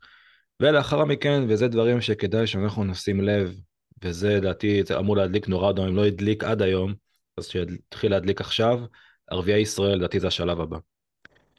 [0.60, 3.56] ולאחר מכן, וזה דברים שכדאי שאנחנו נשים לב
[4.04, 6.94] וזה לדעתי אמור להדליק נורא אדום, אם לא הדליק עד היום,
[7.38, 8.80] אז שיתחיל להדליק עכשיו,
[9.28, 10.78] ערביי ישראל, לדעתי זה השלב הבא.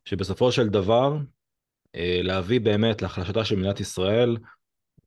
[0.05, 1.17] שבסופו של דבר,
[1.95, 4.37] אה, להביא באמת להחלשתה של מדינת ישראל,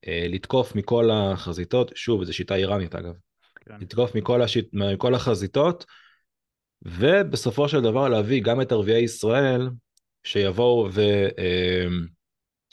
[0.08, 3.14] אה, לתקוף מכל החזיתות, שוב, זו שיטה איראנית אגב.
[3.68, 5.86] לתקוף מכל, השיט, מכל החזיתות,
[6.82, 9.70] ובסופו של דבר להביא גם את ערביי ישראל,
[10.24, 10.90] שיבואו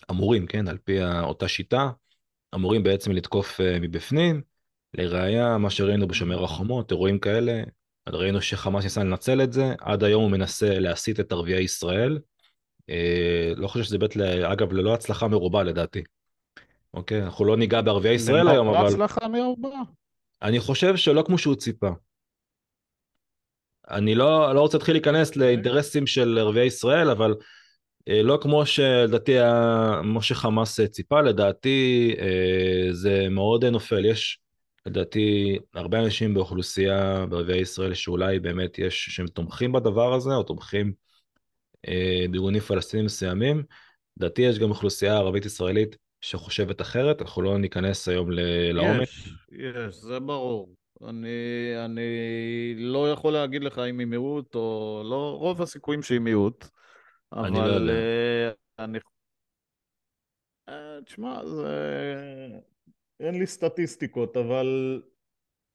[0.08, 1.90] ואמורים, אה, כן, על פי אותה שיטה,
[2.54, 4.42] אמורים בעצם לתקוף מבפנים,
[4.94, 7.62] לראיה, מה שראינו בשומר החומות, אירועים כאלה,
[8.08, 12.18] ראינו שחמאס ניסה לנצל את זה, עד היום הוא מנסה להסיט את ערביי ישראל.
[12.90, 14.16] אה, לא חושב שזה בית,
[14.52, 16.02] אגב, ללא הצלחה מרובה לדעתי.
[16.94, 18.78] אוקיי, אנחנו לא ניגע בערביי ישראל היום, אבל...
[18.78, 19.68] ללא הצלחה מרובה?
[20.42, 21.90] אני חושב שלא כמו שהוא ציפה.
[23.90, 25.28] אני לא, לא רוצה להתחיל להיכנס.
[25.28, 25.42] אוקיי.
[25.42, 27.34] לאינטרסים של ערביי ישראל, אבל
[28.08, 29.32] אה, לא כמו שלדעתי,
[30.02, 34.04] כמו שחמאס ציפה, לדעתי אה, זה מאוד נופל.
[34.04, 34.38] יש
[34.86, 40.92] לדעתי הרבה אנשים באוכלוסייה בערביי ישראל שאולי באמת יש, שהם תומכים בדבר הזה, או תומכים
[41.88, 43.62] אה, בארגונים פלסטינים מסוימים.
[44.16, 49.02] לדעתי יש גם אוכלוסייה ערבית ישראלית שחושבת אחרת, אנחנו לא ניכנס היום ל- לעומק.
[49.02, 50.74] יש, יש, זה ברור.
[51.08, 51.28] אני,
[51.84, 52.02] אני
[52.76, 56.64] לא יכול להגיד לך אם היא מיעוט או לא, רוב הסיכויים שהיא מיעוט,
[57.32, 57.92] אני לא אבל יודע.
[57.92, 58.50] אה,
[58.84, 58.98] אני...
[60.68, 61.66] אה, תשמע, זה...
[63.20, 65.02] אין לי סטטיסטיקות, אבל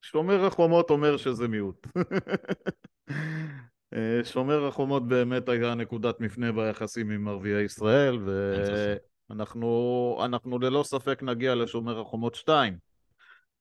[0.02, 1.88] שומר החומות אומר שזה מיעוט.
[3.94, 8.16] אה, שומר החומות באמת היה נקודת מפנה ביחסים עם ערביי ישראל,
[8.54, 9.32] אין ספק.
[9.32, 12.78] ואנחנו אנחנו ללא ספק נגיע לשומר החומות 2.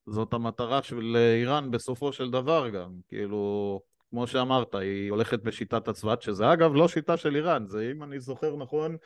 [0.06, 6.22] זאת המטרה של איראן בסופו של דבר גם, כאילו, כמו שאמרת, היא הולכת בשיטת הצבת,
[6.22, 8.96] שזה אגב לא שיטה של איראן, זה אם אני זוכר נכון,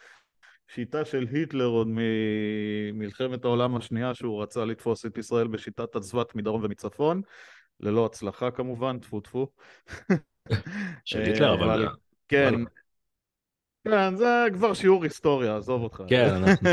[0.68, 6.64] שיטה של היטלר עוד ממלחמת העולם השנייה, שהוא רצה לתפוס את ישראל בשיטת הצבת מדרום
[6.64, 7.22] ומצפון,
[7.80, 9.46] ללא הצלחה כמובן, טפו טפו.
[11.04, 11.90] של אה, היטלר, אבל וואלה.
[12.28, 12.54] כן,
[13.84, 16.02] כן, זה כבר שיעור היסטוריה, עזוב אותך.
[16.08, 16.70] כן, אנחנו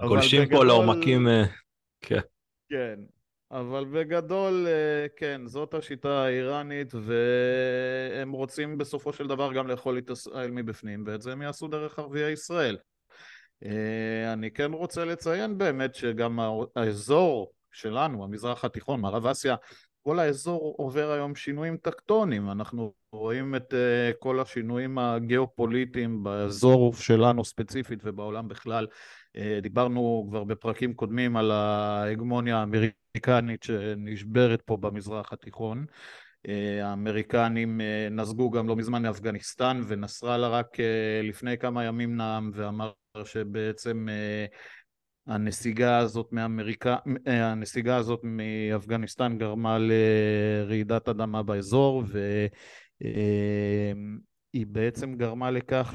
[0.08, 1.44] גולשים פה לעומקים, אה,
[2.00, 2.20] כן.
[2.68, 2.94] כן,
[3.50, 10.10] אבל בגדול, אה, כן, זאת השיטה האיראנית, והם רוצים בסופו של דבר גם לאכול את
[10.10, 12.76] ישראל מבפנים, ואת זה הם יעשו דרך ערביי ישראל.
[13.64, 19.54] אה, אני כן רוצה לציין באמת שגם הא- האזור שלנו, המזרח התיכון, מערב אסיה,
[20.02, 27.44] כל האזור עובר היום שינויים טקטוניים, אנחנו רואים את אה, כל השינויים הגיאופוליטיים באזור שלנו
[27.44, 28.86] ספציפית ובעולם בכלל.
[29.36, 35.86] אה, דיברנו כבר בפרקים קודמים על ההגמוניה האמריקנית שנשברת פה במזרח התיכון.
[36.48, 42.50] אה, האמריקנים אה, נסגו גם לא מזמן מאפגניסטן ונסראללה רק אה, לפני כמה ימים נאם
[42.54, 42.92] ואמר
[43.24, 44.46] שבעצם אה,
[45.26, 52.04] הנסיגה הזאת מאמריקה, הנסיגה הזאת מאפגניסטן גרמה לרעידת אדמה באזור
[53.00, 55.94] והיא בעצם גרמה לכך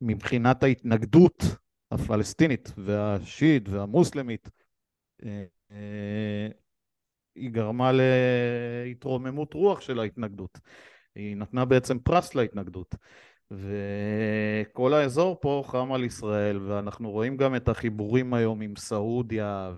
[0.00, 1.44] שמבחינת ההתנגדות
[1.90, 4.48] הפלסטינית והשיעית והמוסלמית
[5.24, 6.48] אה, אה,
[7.34, 10.58] היא גרמה להתרוממות רוח של ההתנגדות.
[11.14, 12.94] היא נתנה בעצם פרס להתנגדות.
[13.50, 19.72] וכל האזור פה חם על ישראל, ואנחנו רואים גם את החיבורים היום עם סעודיה,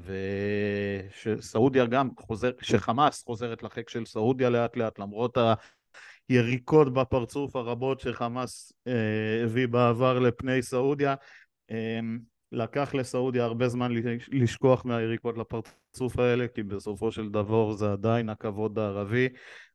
[1.11, 5.39] ושסעודיה גם חוזר, שחמאס חוזרת לחיק של סעודיה לאט לאט, למרות
[6.29, 11.15] היריקות בפרצוף הרבות שחמאס אה, הביא בעבר לפני סעודיה.
[11.71, 12.01] אה,
[12.53, 13.93] לקח לסעודיה הרבה זמן
[14.33, 19.29] לשכוח מהיריקות לפרצוף האלה, כי בסופו של דבר זה עדיין הכבוד הערבי,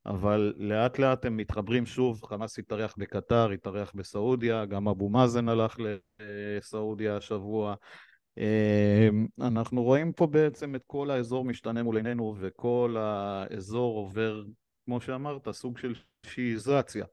[0.06, 5.78] אבל לאט לאט הם מתחברים שוב, חמאס התארח בקטר, התארח בסעודיה, גם אבו מאזן הלך
[6.20, 7.76] לסעודיה השבוע.
[9.42, 14.44] אנחנו רואים פה בעצם את כל האזור משתנה מול עינינו, וכל האזור עובר,
[14.86, 17.06] כמו שאמרת, סוג של שיעיזציה.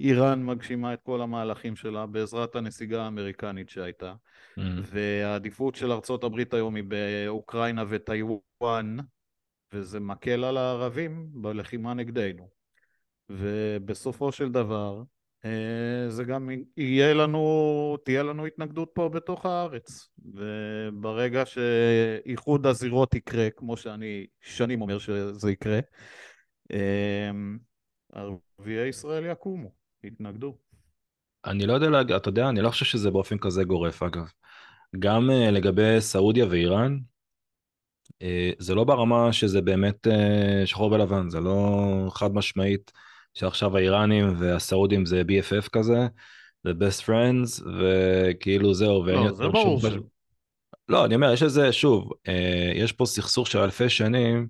[0.00, 4.14] איראן מגשימה את כל המהלכים שלה בעזרת הנסיגה האמריקנית שהייתה.
[4.58, 4.62] Mm.
[4.82, 8.96] והעדיפות של ארצות הברית היום היא באוקראינה וטיוואן,
[9.72, 12.48] וזה מקל על הערבים בלחימה נגדנו.
[13.30, 15.02] ובסופו של דבר,
[15.44, 20.08] אה, זה גם יהיה לנו, תהיה לנו התנגדות פה בתוך הארץ.
[20.34, 25.80] וברגע שאיחוד הזירות יקרה, כמו שאני שנים אומר שזה יקרה,
[26.72, 27.30] אה,
[28.12, 29.70] ערביי ישראל יקומו,
[30.04, 30.56] יתנגדו.
[31.44, 34.26] אני לא יודע אתה יודע, אני לא חושב שזה באופן כזה גורף, אגב.
[34.98, 36.98] גם uh, לגבי סעודיה ואיראן,
[38.58, 42.92] זה לא ברמה שזה באמת uh, שחור ולבן, זה לא חד משמעית
[43.34, 46.06] שעכשיו האיראנים והסעודים זה BFF כזה,
[46.64, 49.90] זה best friends, וכאילו זהו, ואין לא, זה יותר ברור שום...
[49.90, 50.02] שלא.
[50.88, 52.30] לא, אני אומר, יש איזה, שוב, uh,
[52.74, 54.48] יש פה סכסוך של אלפי שנים,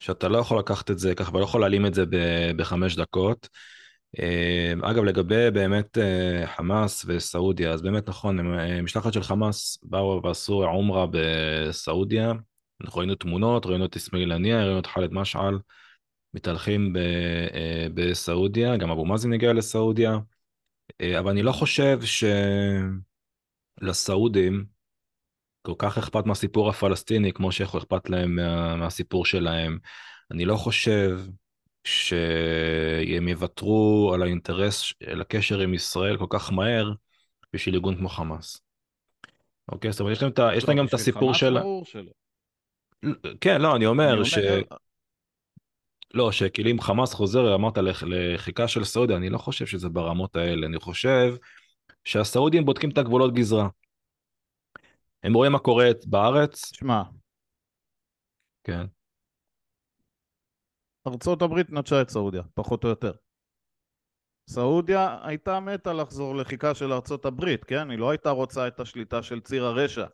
[0.00, 3.48] שאתה לא יכול לקחת את זה ככה, ולא יכול להעלים את זה ב- בחמש דקות.
[4.18, 10.20] אה, אגב, לגבי באמת אה, חמאס וסעודיה, אז באמת נכון, אה, משלחת של חמאס באו
[10.24, 12.32] ועשו עומרה בסעודיה,
[12.80, 15.58] אנחנו ראינו תמונות, ראינו את אסמאעיל הנייה, ראינו את ח'אלד משעל
[16.34, 16.96] מתהלכים ב-
[17.54, 20.18] אה, בסעודיה, גם אבו מאזן הגיע לסעודיה,
[21.00, 21.98] אה, אבל אני לא חושב
[23.80, 24.64] שלסעודים
[25.62, 29.78] כל כך אכפת מהסיפור הפלסטיני כמו שאכפת להם מה, מהסיפור שלהם.
[30.30, 31.18] אני לא חושב
[31.84, 36.92] שהם יוותרו על האינטרס, על הקשר עם ישראל כל כך מהר
[37.52, 38.60] בשביל ארגון כמו חמאס.
[39.72, 40.22] אוקיי, זאת אומרת,
[40.56, 41.58] יש להם, גם את הסיפור של...
[43.40, 44.38] כן, לא, אני אני אומר ש...
[44.38, 44.60] אומר,
[46.14, 50.36] לא, שכאילו אם חמאס חוזר, אמרת לח- לחיקה של סעודיה, אני לא חושב שזה ברמות
[50.36, 50.66] האלה.
[50.66, 51.34] אני חושב
[52.04, 53.68] שהסעודים בודקים את הגבולות גזרה.
[55.22, 57.02] הם רואים מה קורה בארץ, שמע,
[58.64, 58.86] כן,
[61.06, 63.12] ארצות הברית נטשה את סעודיה, פחות או יותר.
[64.50, 67.90] סעודיה הייתה מתה לחזור לחיקה של ארצות הברית, כן?
[67.90, 70.06] היא לא הייתה רוצה את השליטה של ציר הרשע.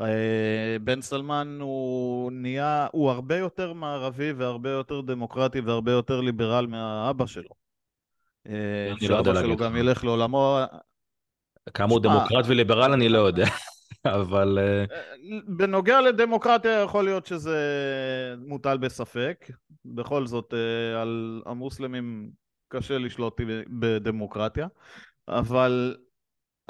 [0.00, 6.66] אה, בן סלמן הוא נהיה, הוא הרבה יותר מערבי והרבה יותר דמוקרטי והרבה יותר ליברל
[6.66, 7.50] מהאבא שלו.
[8.46, 9.78] אה, אני לא יודע שאבא שלו להגיד גם לך.
[9.78, 10.58] ילך לעולמו.
[11.74, 13.46] כמה הוא דמוקרט וליברל אני לא יודע,
[14.20, 14.84] אבל אה,
[15.46, 17.58] בנוגע לדמוקרטיה יכול להיות שזה
[18.38, 19.50] מוטל בספק.
[19.84, 22.30] בכל זאת, אה, על המוסלמים
[22.68, 24.66] קשה לשלוט בדמוקרטיה,
[25.28, 25.96] אבל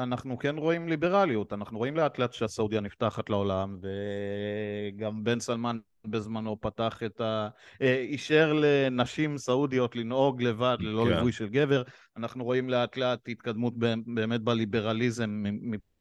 [0.02, 6.60] אנחנו כן רואים ליברליות, אנחנו רואים לאט לאט שהסעודיה נפתחת לעולם, וגם בן סלמן בזמנו
[6.60, 7.48] פתח את ה...
[7.82, 11.10] אה, אישר לנשים סעודיות לנהוג לבד ללא כן.
[11.10, 11.82] ליווי של גבר,
[12.16, 13.74] אנחנו רואים לאט לאט התקדמות
[14.06, 15.44] באמת בליברליזם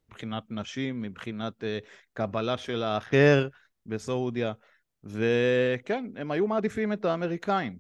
[0.10, 1.80] מבחינת נשים, מבחינת אה,
[2.14, 3.48] קבלה של האחר
[3.86, 4.54] בסעודיה,
[5.04, 7.78] וכן, הם היו מעדיפים את האמריקאים.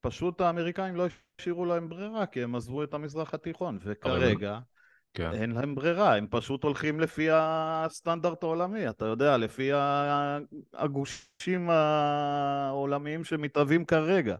[0.00, 1.06] פשוט האמריקאים לא
[1.38, 4.58] השאירו להם ברירה, כי הם עזבו את המזרח התיכון, וכרגע
[5.14, 5.32] כן.
[5.32, 9.70] אין להם ברירה, הם פשוט הולכים לפי הסטנדרט העולמי, אתה יודע, לפי
[10.74, 14.36] הגושים העולמיים שמתהווים כרגע.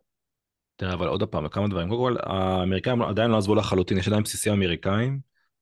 [0.76, 1.88] תראה, אבל עוד פעם, כמה דברים.
[1.88, 5.20] קודם כל, האמריקאים עדיין לא עזבו לחלוטין, יש עדיין בסיסים אמריקאים,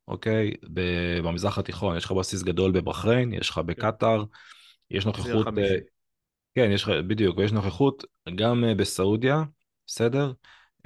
[0.09, 0.55] אוקיי?
[1.23, 4.25] במזרח התיכון, יש לך בסיס גדול בבחריין, יש לך בקטאר,
[4.91, 5.77] יש נוכחות, אה.
[6.55, 9.43] כן, יש לך, בדיוק, ויש נוכחות גם אה, בסעודיה,
[9.87, 10.33] בסדר?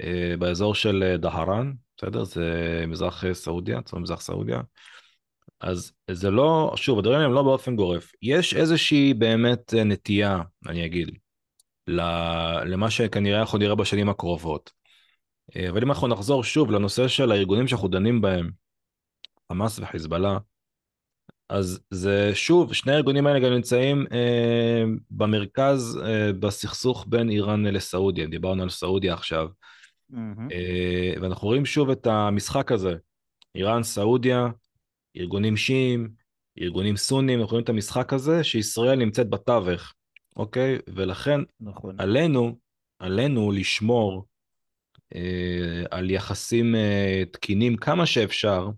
[0.01, 1.73] אה, באזור של דהרן,
[2.03, 2.23] בסדר?
[2.23, 4.61] זה מזרח סעודיה, צפון מזרח סעודיה.
[5.59, 8.11] אז זה לא, שוב, הדברים הם לא באופן גורף.
[8.21, 11.11] יש איזושהי באמת נטייה, אני אגיד,
[11.87, 14.71] למה שכנראה אנחנו נראה בשנים הקרובות.
[15.55, 18.49] אה, אבל אם אנחנו נחזור שוב לנושא של הארגונים שאנחנו דנים בהם,
[19.49, 20.37] חמאס וחיזבאללה,
[21.49, 28.27] אז זה שוב, שני הארגונים האלה גם נמצאים אה, במרכז אה, בסכסוך בין איראן לסעודיה,
[28.27, 29.47] דיברנו על סעודיה עכשיו,
[30.51, 32.95] אה, ואנחנו רואים שוב את המשחק הזה,
[33.55, 34.47] איראן, סעודיה,
[35.17, 36.09] ארגונים שיעים,
[36.61, 39.93] ארגונים סונים, אנחנו רואים את המשחק הזה שישראל נמצאת בתווך,
[40.35, 40.77] אוקיי?
[40.87, 41.95] ולכן נכון.
[41.99, 42.57] עלינו,
[42.99, 44.25] עלינו לשמור
[45.15, 48.69] אה, על יחסים אה, תקינים כמה שאפשר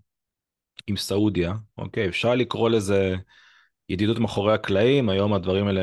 [0.86, 2.08] עם סעודיה, אוקיי?
[2.08, 3.14] אפשר לקרוא לזה
[3.88, 5.82] ידידות מאחורי הקלעים, היום הדברים האלה,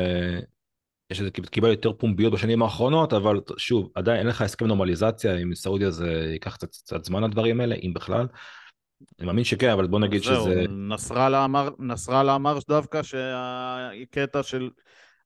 [1.50, 6.28] קיבל יותר פומביות בשנים האחרונות, אבל שוב, עדיין אין לך הסכם נורמליזציה עם סעודיה, זה
[6.32, 8.26] ייקח קצת, קצת זמן הדברים האלה, אם בכלל.
[9.18, 10.64] אני מאמין שכן, אבל בוא נגיד אז זהו, שזה...
[10.68, 14.70] נסראללה אמר, נסראללה אמר דווקא שהקטע של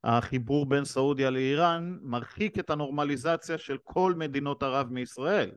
[0.05, 5.51] החיבור בין סעודיה לאיראן מרחיק את הנורמליזציה של כל מדינות ערב מישראל.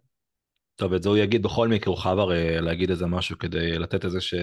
[0.76, 4.06] טוב, את זה הוא יגיד בכל מקרה, הוא חייב הרי להגיד איזה משהו כדי לתת
[4.06, 4.34] איזה ש...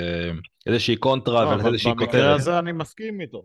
[0.67, 2.41] איזושהי קונטרה לא, ולתת איזושהי במקרה כותרת.
[2.41, 3.45] הזה אני מסכים איתו.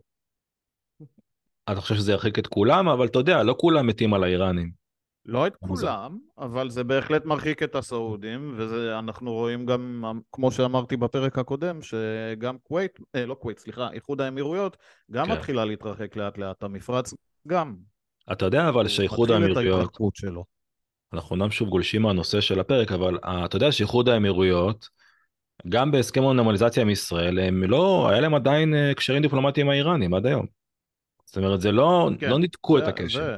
[1.71, 4.83] אתה חושב שזה ירחיק את כולם, אבל אתה יודע, לא כולם מתים על האיראנים.
[5.25, 5.55] לא את.
[5.55, 12.57] כולם, אבל זה בהחלט מרחיק את הסעודים, ואנחנו רואים גם, כמו שאמרתי בפרק הקודם, שגם
[12.63, 14.77] כווית, אה, לא כווית, סליחה, איחוד האמירויות,
[15.11, 15.31] גם כן.
[15.31, 17.13] מתחילה להתרחק לאט לאט, המפרץ
[17.47, 17.75] גם.
[18.31, 19.97] אתה יודע אבל שאיחוד האמירויות.
[21.13, 24.89] אנחנו אומנם שוב גולשים מהנושא של הפרק, אבל אה, אתה יודע שאיחוד האמירויות,
[25.69, 30.25] גם בהסכם הנורמליזציה עם ישראל, הם לא, היה להם עדיין אה, קשרים דיפלומטיים האיראנים עד
[30.25, 30.62] היום.
[31.33, 33.19] זאת אומרת, זה לא, כן, לא ניתקו את זה- הקשר.
[33.25, 33.37] זה-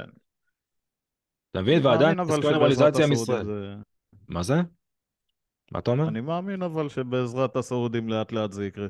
[1.50, 1.86] אתה מבין?
[1.86, 3.44] ועדיין מאמין אבל הסכם שבעזרת נורמליזציה עם הסעודים ישראל.
[3.44, 3.74] זה...
[4.28, 4.54] מה זה?
[5.72, 6.08] מה אתה אומר?
[6.08, 8.86] אני מאמין אבל שבעזרת הסעודים לאט לאט זה יקרה.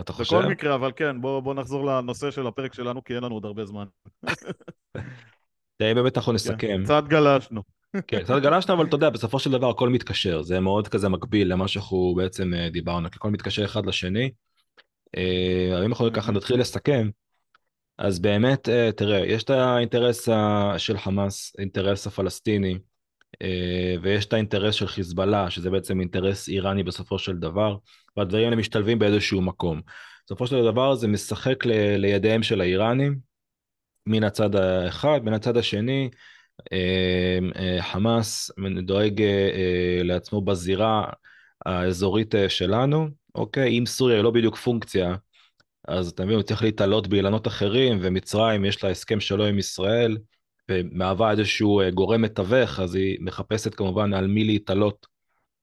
[0.00, 0.36] אתה חושב?
[0.36, 3.44] בכל מקרה, אבל כן, בוא, בוא נחזור לנושא של הפרק שלנו, כי אין לנו עוד
[3.44, 3.84] הרבה זמן.
[5.76, 6.80] תראה, באמת אנחנו כן, נסכם.
[6.84, 7.62] קצת גלשנו.
[8.08, 11.52] כן, קצת גלשנו, אבל אתה יודע, בסופו של דבר הכל מתקשר, זה מאוד כזה מקביל
[11.52, 14.30] למה שאנחנו בעצם אה, דיברנו, כי הכל מתקשר אחד לשני.
[15.16, 16.32] אה, אם אנחנו ככה.
[16.32, 17.08] נתחיל לסכם,
[17.98, 20.28] אז באמת, אה, תראה, יש את האינטרס
[20.78, 22.78] של חמאס, האינטרס הפלסטיני,
[23.42, 27.76] אה, ויש את האינטרס של חיזבאללה, שזה בעצם אינטרס איראני בסופו של דבר,
[28.16, 29.80] והדברים האלה משתלבים באיזשהו מקום.
[30.26, 33.18] בסופו של דבר זה משחק ל- לידיהם של האיראנים,
[34.06, 36.10] מן הצד האחד, מן הצד השני,
[36.72, 37.38] אה,
[37.82, 38.50] חמאס
[38.82, 39.22] דואג
[40.02, 41.10] לעצמו בזירה
[41.66, 43.78] האזורית שלנו, אוקיי?
[43.78, 45.14] אם סוריה היא לא בדיוק פונקציה,
[45.86, 50.18] אז אתה מבין, הוא צריך להתעלות באילנות אחרים, ומצרים יש לה הסכם שלו עם ישראל,
[50.70, 55.06] ומהווה איזשהו אה, גורם מתווך, אז היא מחפשת כמובן על מי להתעלות,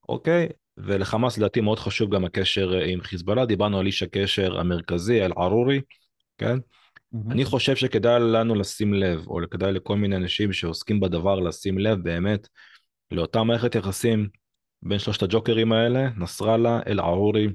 [0.10, 0.48] אוקיי?
[0.78, 5.82] ולחמאס לדעתי מאוד חשוב גם הקשר אה, עם חיזבאללה, דיברנו על איש הקשר המרכזי, אל-ערורי,
[6.38, 6.58] כן?
[7.32, 12.04] אני חושב שכדאי לנו לשים לב, או כדאי לכל מיני אנשים שעוסקים בדבר לשים לב
[12.04, 12.48] באמת
[13.12, 14.30] לאותה מערכת יחסים
[14.82, 17.48] בין שלושת הג'וקרים האלה, נסראללה, אל-ערורי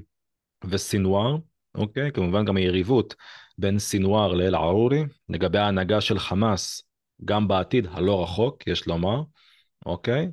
[0.65, 1.37] וסינואר,
[1.75, 2.11] אוקיי?
[2.11, 3.15] כמובן גם היריבות
[3.57, 6.83] בין סינואר לאל-ערורי, לגבי ההנהגה של חמאס,
[7.25, 9.21] גם בעתיד הלא רחוק, יש לומר,
[9.85, 10.31] אוקיי?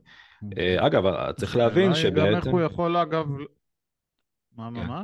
[0.59, 2.29] אה, אגב, צריך להבין שבעצם...
[2.29, 3.27] גם איך הוא יכול, אגב...
[4.57, 4.87] מה, מה, כן.
[4.87, 5.03] מה?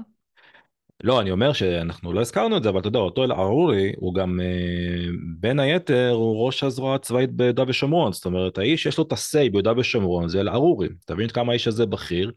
[1.04, 4.40] לא, אני אומר שאנחנו לא הזכרנו את זה, אבל אתה יודע, אותו אל-ערורי הוא גם,
[4.40, 5.06] אה,
[5.40, 8.12] בין היתר, הוא ראש הזרוע הצבאית ביהודה ושומרון.
[8.12, 10.88] זאת אומרת, האיש יש לו את ה-say ביהודה ושומרון, זה אל-ערורי.
[11.04, 12.32] אתה מבין כמה האיש הזה בכיר?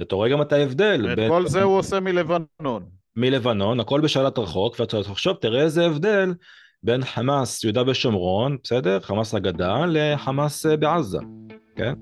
[0.00, 1.06] ואתה רואה גם את ההבדל.
[1.12, 2.86] את בין- כל זה הוא עושה מלבנון.
[3.16, 6.34] מלבנון, הכל בשלט רחוק, ואתה תחשוב, תראה איזה הבדל
[6.82, 9.00] בין חמאס יהודה ושומרון, בסדר?
[9.00, 11.18] חמאס הגדה, לחמאס אה, בעזה,
[11.76, 11.92] כן?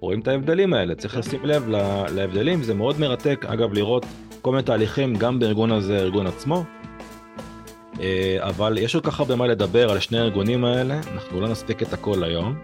[0.00, 1.16] רואים את ההבדלים האלה, צריך.
[1.16, 4.06] לשים לב לה- להבדלים, זה מאוד מרתק, אגב, לראות
[4.42, 6.64] כל מיני תהליכים גם בארגון הזה, הארגון עצמו.
[8.00, 11.82] אה, אבל יש עוד כך הרבה מה לדבר על שני הארגונים האלה, אנחנו לא נספיק
[11.82, 12.54] את הכל היום.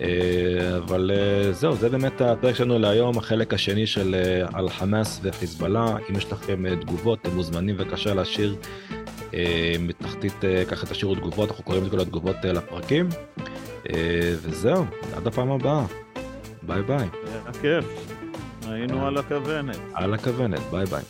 [0.00, 5.20] אה, אבל אה, זהו, זה באמת הפרק שלנו להיום, החלק השני של אה, על חמאס
[5.22, 5.96] וחיזבאללה.
[6.10, 8.56] אם יש לכם אה, תגובות, אתם מוזמנים בבקשה להשאיר
[9.34, 13.08] אה, מתחתית, אה, ככה תשאירו תגובות, אנחנו קוראים את כל התגובות אה, לפרקים.
[13.90, 14.84] אה, וזהו,
[15.16, 15.84] עד הפעם הבאה.
[16.62, 16.96] ביי ביי.
[16.98, 17.84] היה כיף.
[18.66, 19.78] היינו על הכוונת.
[19.94, 21.02] על הכוונת, ביי ביי.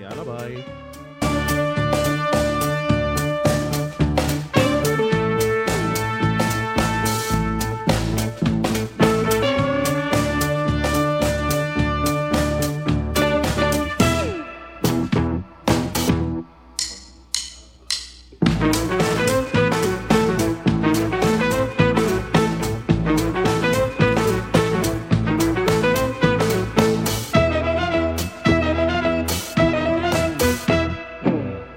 [0.00, 0.79] יאללה ביי.